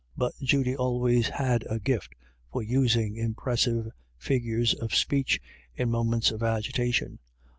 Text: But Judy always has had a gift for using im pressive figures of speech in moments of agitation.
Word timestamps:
But 0.17 0.33
Judy 0.41 0.75
always 0.75 1.27
has 1.27 1.37
had 1.37 1.63
a 1.69 1.77
gift 1.77 2.15
for 2.51 2.63
using 2.63 3.17
im 3.17 3.35
pressive 3.35 3.91
figures 4.17 4.73
of 4.73 4.95
speech 4.95 5.39
in 5.75 5.91
moments 5.91 6.31
of 6.31 6.41
agitation. 6.41 7.19